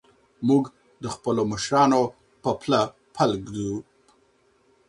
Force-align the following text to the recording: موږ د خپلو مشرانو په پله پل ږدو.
موږ 0.47 0.63
د 1.03 1.05
خپلو 1.15 1.41
مشرانو 1.51 2.01
په 2.43 2.49
پله 2.61 2.81
پل 3.15 3.31
ږدو. 3.45 3.73